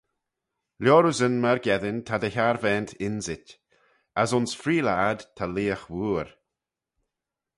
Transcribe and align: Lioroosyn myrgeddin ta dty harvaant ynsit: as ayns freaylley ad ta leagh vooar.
Lioroosyn 0.83 1.35
myrgeddin 1.43 1.99
ta 2.07 2.15
dty 2.21 2.31
harvaant 2.37 2.89
ynsit: 3.07 3.47
as 4.21 4.29
ayns 4.35 4.51
freaylley 4.61 4.97
ad 5.09 5.19
ta 5.35 5.45
leagh 5.55 5.83
vooar. 5.93 6.27